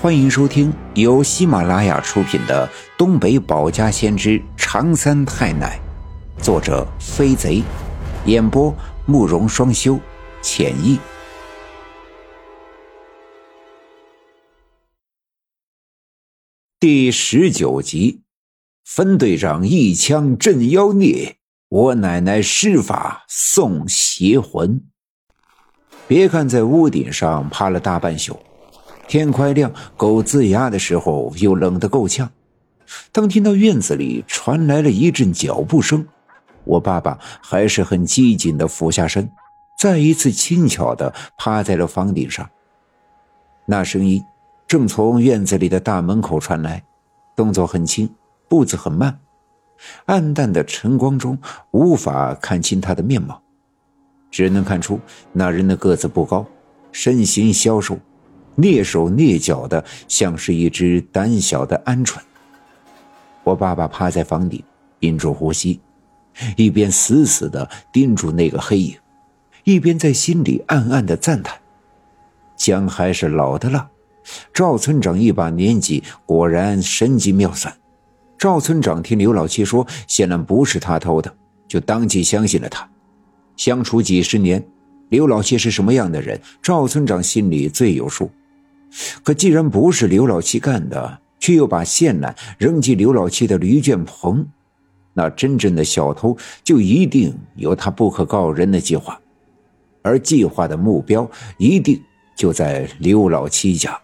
[0.00, 2.64] 欢迎收听由喜马拉雅出品的
[2.96, 5.76] 《东北保家先知长三太奶》，
[6.40, 7.64] 作者飞贼，
[8.24, 8.72] 演播
[9.06, 9.98] 慕容双修，
[10.40, 11.00] 浅意。
[16.78, 18.22] 第十九集，
[18.84, 21.38] 分队长一枪镇妖孽，
[21.68, 24.80] 我奶奶施法送邪魂。
[26.06, 28.38] 别看在屋顶上趴了大半宿。
[29.08, 32.30] 天快亮，狗呲牙的时候又冷得够呛。
[33.10, 36.06] 当听到院子里传来了一阵脚步声，
[36.64, 39.30] 我爸爸还是很机警的俯下身，
[39.78, 42.48] 再一次轻巧的趴在了房顶上。
[43.64, 44.22] 那声音
[44.66, 46.84] 正从院子里的大门口传来，
[47.34, 48.10] 动作很轻，
[48.46, 49.18] 步子很慢，
[50.04, 51.38] 暗淡的晨光中
[51.70, 53.40] 无法看清他的面貌，
[54.30, 55.00] 只能看出
[55.32, 56.44] 那人的个子不高，
[56.92, 57.98] 身形消瘦。
[58.58, 62.18] 蹑手蹑脚的，像是一只胆小的鹌鹑。
[63.44, 64.62] 我爸爸趴在房顶，
[64.98, 65.80] 屏住呼吸，
[66.56, 68.96] 一边死死的盯住那个黑影，
[69.64, 71.56] 一边在心里暗暗的赞叹：
[72.56, 73.88] 姜还是老的辣。
[74.52, 77.74] 赵村长一把年纪，果然神机妙算。
[78.36, 81.34] 赵村长听刘老七说，显然不是他偷的，
[81.66, 82.86] 就当即相信了他。
[83.56, 84.62] 相处几十年，
[85.08, 88.30] 刘老七是什么样的人，赵村长心里最有数。
[89.22, 94.46] 可既然不是刘老七干的，却又把线缆扔进刘老七的驴圈棚，
[95.14, 99.20] 那真正的小偷就一定有他不可告人的计划，
[100.02, 102.00] 而计划的目标一定
[102.36, 103.98] 就在刘老七家。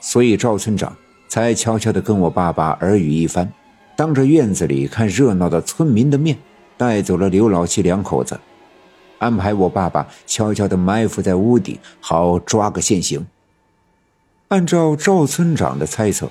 [0.00, 0.96] 所以赵村长
[1.28, 3.52] 才悄悄地跟我爸爸耳语一番，
[3.96, 6.38] 当着院子里看热闹的村民的面，
[6.76, 8.38] 带走了刘老七两口子，
[9.18, 13.26] 安排我爸爸悄悄地埋伏在屋顶，好抓个现行。
[14.48, 16.30] 按照赵村长的猜测，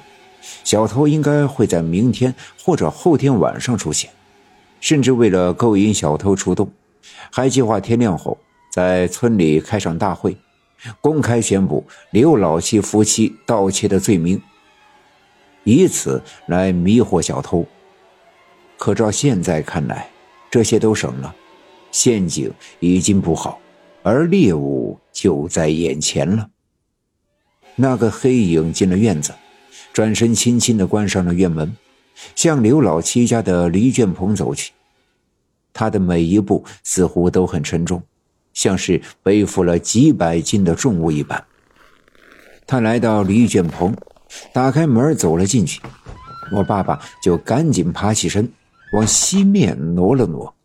[0.63, 4.09] 小偷应该会在明天或者后天晚上出现，
[4.79, 6.71] 甚至为了勾引小偷出动，
[7.29, 8.37] 还计划天亮后
[8.71, 10.37] 在村里开上大会，
[11.01, 14.41] 公开宣布刘老七夫妻盗窃的罪名，
[15.65, 17.65] 以此来迷惑小偷。
[18.77, 20.09] 可照现在看来，
[20.49, 21.35] 这些都省了，
[21.91, 22.49] 陷阱
[22.79, 23.59] 已经布好，
[24.03, 26.47] 而猎物就在眼前了。
[27.75, 29.33] 那个黑影进了院子，
[29.91, 31.75] 转身轻轻地关上了院门，
[32.35, 34.71] 向刘老七家的驴圈棚走去。
[35.73, 38.01] 他的每一步似乎都很沉重，
[38.53, 41.43] 像是背负了几百斤的重物一般。
[42.65, 43.93] 他来到驴圈棚，
[44.53, 45.81] 打开门走了进去，
[46.53, 48.49] 我爸爸就赶紧爬起身，
[48.93, 50.55] 往西面挪了挪，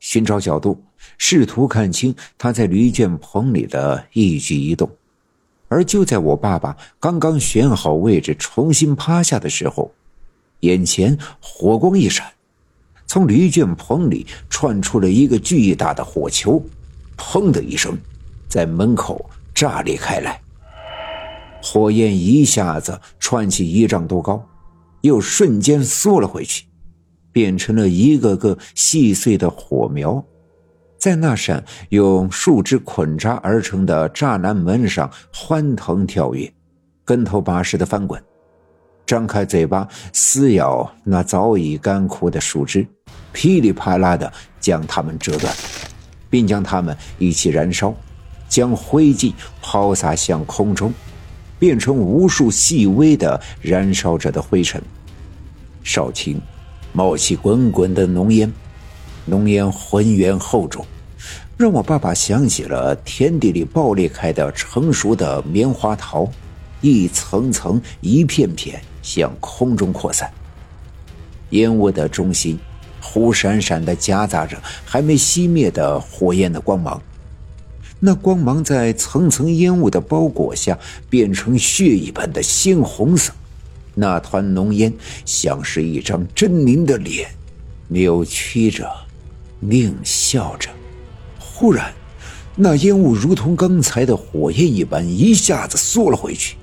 [0.00, 0.82] 寻找角度，
[1.16, 4.90] 试图看清他在驴圈棚里的一举一动。
[5.74, 9.92] 而就在我爸爸刚刚选好位置重新趴下的时候，
[10.60, 12.24] 眼前火光一闪，
[13.08, 16.64] 从驴圈棚里窜出了一个巨大的火球，
[17.18, 17.98] 砰的一声，
[18.48, 20.40] 在门口炸裂开来。
[21.60, 24.48] 火焰一下子窜起一丈多高，
[25.00, 26.66] 又瞬间缩了回去，
[27.32, 30.24] 变成了一个个细碎的火苗。
[31.04, 36.50] 在那扇用树枝捆扎而成的栅栏门上欢腾跳跃，
[37.04, 38.18] 跟头把式的翻滚，
[39.04, 42.86] 张开嘴巴撕咬那早已干枯的树枝，
[43.34, 45.54] 噼里啪啦的将它们折断，
[46.30, 47.94] 并将它们一起燃烧，
[48.48, 50.90] 将灰烬抛洒向空中，
[51.58, 54.82] 变成无数细微的燃烧着的灰尘。
[55.82, 56.38] 少顷，
[56.94, 58.50] 冒起滚滚的浓烟，
[59.26, 60.82] 浓烟浑圆厚重。
[61.56, 66.28] 让我爸爸想起了田地里爆裂开的成熟的棉花桃，
[66.80, 70.28] 一层层、一片片向空中扩散。
[71.50, 72.58] 烟雾的中心，
[73.00, 77.00] 忽闪闪的夹杂着还没熄灭的火焰的光芒。
[78.00, 80.76] 那光芒在层层烟雾的包裹下，
[81.08, 83.32] 变成血一般的鲜红色。
[83.94, 84.92] 那团浓烟
[85.24, 87.30] 像是一张狰狞的脸，
[87.86, 88.90] 扭曲着，
[89.62, 90.68] 狞笑着。
[91.64, 91.90] 突然，
[92.54, 96.58] 那烟雾如同刚才的火焰一般，一下子缩了回去，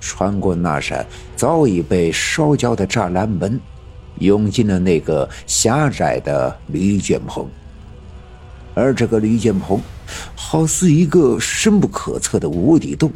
[0.00, 3.60] 穿过那扇早已被烧焦的栅栏门，
[4.18, 7.46] 涌进了那个狭窄的驴圈棚。
[8.74, 9.80] 而这个驴圈棚，
[10.34, 13.12] 好似一个深不可测的无底洞，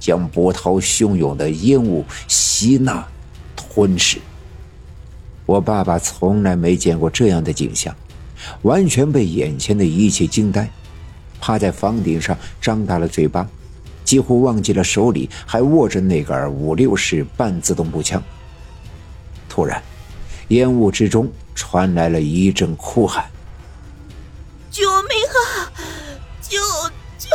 [0.00, 3.06] 将波涛汹涌的烟雾吸纳、
[3.54, 4.18] 吞噬。
[5.46, 7.94] 我爸爸从来没见过这样的景象。
[8.62, 10.68] 完全被眼前的一切惊呆，
[11.40, 13.48] 趴在房顶上张大了嘴巴，
[14.04, 18.22] 几乎忘记了手里还握着那杆五六式半自动步枪。
[19.48, 19.82] 突然，
[20.48, 23.24] 烟雾之中传来了一阵哭喊
[24.70, 25.72] ：“救命啊！
[26.42, 26.58] 救
[27.18, 27.28] 救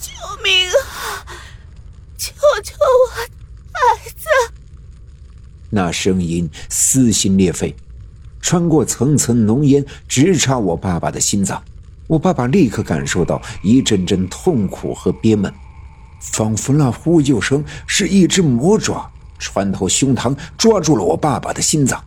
[0.00, 0.10] 救
[0.42, 1.26] 命啊！
[2.16, 2.32] 救
[2.62, 3.14] 救我
[3.72, 4.26] 孩子！”
[5.68, 7.76] 那声音撕心裂肺，
[8.46, 11.60] 穿过层层浓烟，直插我爸爸的心脏。
[12.06, 15.52] 我爸爸立刻感受到一阵阵痛苦和憋闷，
[16.20, 19.10] 仿佛那呼救声是一只魔爪
[19.40, 22.00] 穿透胸膛，抓住了我爸爸的心脏，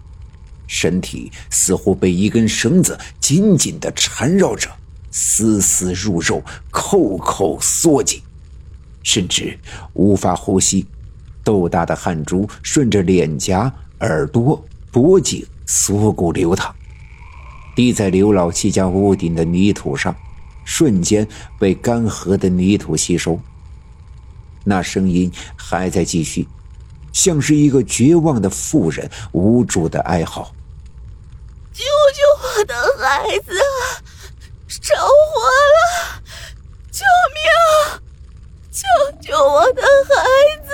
[0.65, 4.69] 身体似乎被一根绳子紧紧地缠绕着，
[5.11, 8.21] 丝丝入肉，扣扣缩紧，
[9.03, 9.59] 甚至
[9.91, 10.85] 无法呼吸，
[11.43, 13.69] 豆大的汗珠顺着脸颊、
[13.99, 16.75] 耳朵、脖颈、锁骨流淌。
[17.75, 20.15] 滴在刘老七家屋顶的泥土上，
[20.65, 21.27] 瞬间
[21.59, 23.39] 被干涸的泥土吸收。
[24.63, 26.47] 那声音还在继续，
[27.13, 30.51] 像是一个绝望的妇人无助的哀嚎
[31.71, 33.53] ：“救救我的孩子！
[34.81, 35.39] 着火
[35.75, 36.21] 了！
[36.91, 37.05] 救
[37.35, 38.01] 命！
[38.71, 38.81] 救
[39.21, 40.73] 救我的孩子！”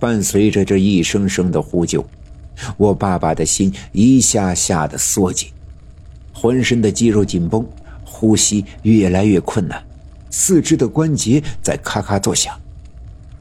[0.00, 2.02] 伴随着这一声声的呼救。
[2.76, 5.48] 我爸爸的心一下下的缩紧，
[6.32, 7.66] 浑身的肌肉紧绷，
[8.04, 9.82] 呼吸越来越困难，
[10.30, 12.58] 四肢的关节在咔咔作响，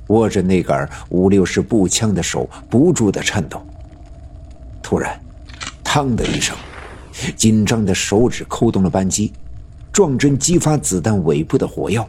[0.07, 3.61] 握着那杆五六式步枪的手不住的颤抖。
[4.81, 5.19] 突然，
[5.83, 6.55] 嘡的一声，
[7.35, 9.31] 紧张的手指扣动了扳机，
[9.93, 12.07] 撞针激发子弹尾部的火药，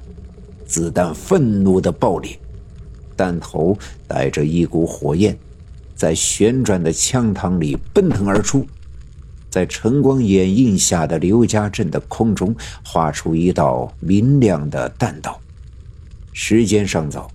[0.66, 2.36] 子弹愤怒的爆裂，
[3.16, 3.76] 弹头
[4.08, 5.36] 带着一股火焰。
[6.02, 8.66] 在旋转的枪膛里奔腾而出，
[9.48, 12.52] 在晨光掩映下的刘家镇的空中
[12.82, 15.40] 画出一道明亮的弹道。
[16.32, 17.30] 时间尚早，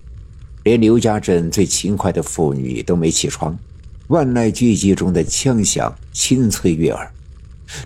[0.64, 3.58] 连刘家镇最勤快的妇女都没起床，
[4.08, 7.10] 万籁俱寂中的枪响清脆悦耳，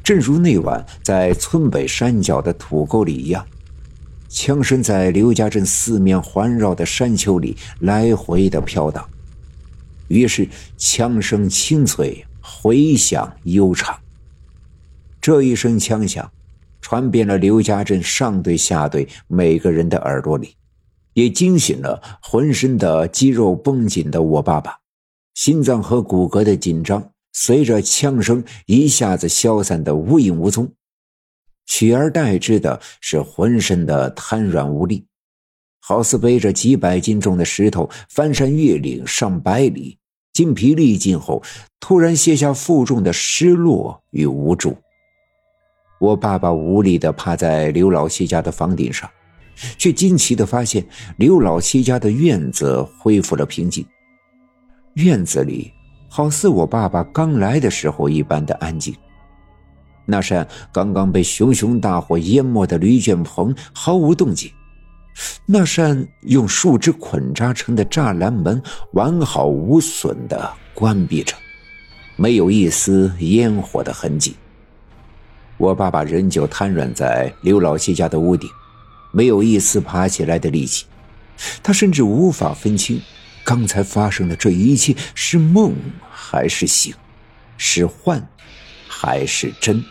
[0.02, 3.46] 正如那晚在村北山脚的土沟里一样。
[4.28, 9.08] 枪声在刘家镇四面环绕的山丘里来回的飘荡。
[10.08, 13.98] 于是，枪声清脆，回响悠长。
[15.20, 16.30] 这一声枪响，
[16.80, 20.54] 传遍了刘家镇上队下队每个人的耳朵里，
[21.14, 24.78] 也惊醒了浑身的肌肉绷紧的我爸爸。
[25.34, 30.70] 心脏和骨骼的紧张随着枪声一下子消散的无影无踪，
[31.64, 35.06] 取而代之的是浑身的瘫软无力，
[35.84, 39.98] 好似背着几百斤重的石头翻山越岭上百里。
[40.32, 41.42] 精疲力尽后，
[41.78, 44.74] 突然卸下负重的失落与无助。
[46.00, 49.10] 我爸爸无力地趴在刘老七家的房顶上，
[49.76, 50.86] 却惊奇地发现
[51.18, 53.84] 刘老七家的院子恢复了平静。
[54.94, 55.70] 院子里
[56.08, 58.94] 好似我爸爸刚来的时候一般的安静。
[60.06, 64.50] 那扇刚刚被熊熊大火淹没的驴圈棚毫无动静。
[65.46, 68.62] 那扇用树枝捆扎成的栅栏门
[68.92, 71.34] 完好无损的关闭着，
[72.16, 74.36] 没有一丝烟火的痕迹。
[75.58, 78.48] 我爸爸仍旧瘫软在刘老七家的屋顶，
[79.12, 80.86] 没有一丝爬起来的力气。
[81.62, 83.00] 他甚至无法分清，
[83.44, 85.74] 刚才发生的这一切是梦
[86.10, 86.94] 还是醒，
[87.56, 88.26] 是幻
[88.88, 89.84] 还是真。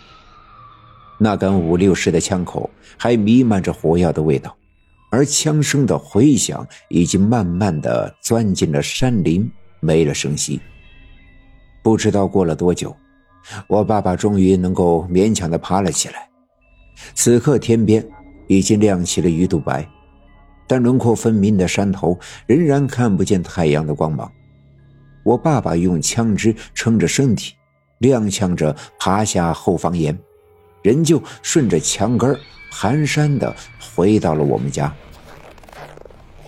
[1.18, 4.56] 那杆五六式的枪口还弥漫着火药的味道。
[5.12, 9.48] 而枪声的回响已经慢慢的钻进了山林，
[9.82, 10.60] 没了声息。
[11.84, 12.96] 不知道过了多久，
[13.68, 16.30] 我爸爸终于能够勉强的爬了起来。
[17.14, 18.08] 此刻天边
[18.48, 19.88] 已经亮起了鱼肚白，
[20.66, 24.32] 但轮廓分明的山头仍然看不见太阳的光芒。
[25.24, 27.54] 我爸爸用枪支撑着身体，
[28.00, 30.18] 踉跄着爬下后房檐，
[30.82, 32.38] 人就顺着墙根
[32.72, 33.56] 蹒跚的
[33.96, 34.94] 回到了我们家。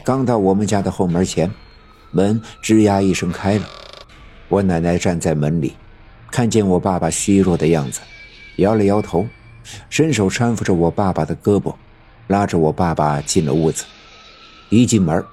[0.03, 1.49] 刚到我们家的后门前，
[2.11, 3.65] 门吱呀一声开了。
[4.49, 5.73] 我奶奶站在门里，
[6.31, 8.01] 看见我爸爸虚弱的样子，
[8.57, 9.27] 摇了摇头，
[9.89, 11.73] 伸手搀扶着我爸爸的胳膊，
[12.27, 13.85] 拉着我爸爸进了屋子。
[14.69, 15.23] 一进门，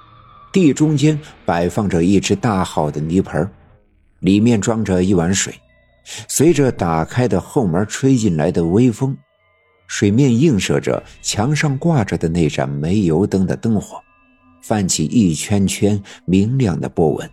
[0.53, 3.51] 地中间摆放着一只大号的泥盆，
[4.21, 5.55] 里面装着一碗水。
[6.05, 9.17] 随着打开的后门吹进来的微风。
[9.87, 14.01] 水面映射着墙上挂着的那盏煤油灯的灯火，
[14.63, 17.29] 泛起一圈圈明亮的波纹。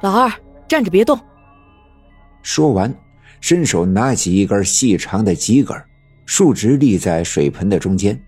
[0.00, 0.32] 老二，
[0.66, 1.16] 站着别动。
[2.42, 2.92] 说完，
[3.40, 5.76] 伸手拿起一根细长的桔梗，
[6.26, 8.20] 竖直立在水盆的中间，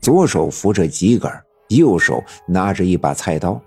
[0.00, 1.30] 左手扶着桔梗，
[1.68, 3.60] 右手拿着一把菜刀，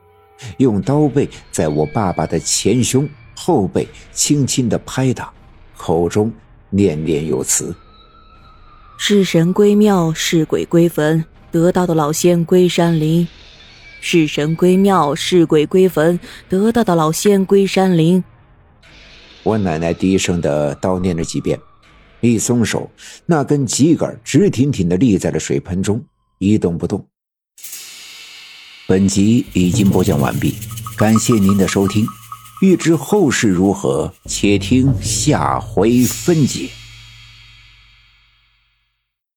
[0.57, 3.07] 用刀背在我爸爸的前胸、
[3.43, 5.33] 后背轻轻的拍打，
[5.75, 6.31] 口中
[6.69, 7.75] 念念有词
[8.99, 13.25] ：“是神归庙，是鬼归坟，得道的老仙归山林；
[13.99, 18.23] 是神归庙，是鬼归坟，得道的老仙归山林。”
[19.41, 21.59] 我奶奶低声的叨念了几遍，
[22.19, 22.91] 一松手，
[23.25, 25.99] 那根秸秆直挺挺的立在了水盆中，
[26.37, 27.03] 一动不动。
[28.87, 30.53] 本集已经播讲完毕，
[30.95, 32.05] 感谢您的收听。
[32.61, 36.69] 欲知后事如何，且听下回分解。